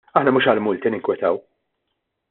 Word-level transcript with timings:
Aħna 0.19 0.31
mhux 0.35 0.47
għall-multi 0.53 0.95
ninkwetaw. 0.95 1.41